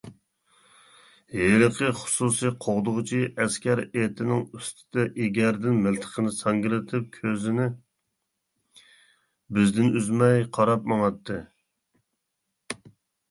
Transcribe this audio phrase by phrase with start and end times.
[1.39, 7.67] ھېلىقى خۇسۇسىي قوغدىغۇچى ئەسكەر ئېتىنىڭ ئۈستىدە ئېگەردىن مىلتىقىنى ساڭگىلىتىپ، كۆزىنى
[9.59, 11.37] بىزدىن ئۈزمەي قاراپ ماڭاتتى.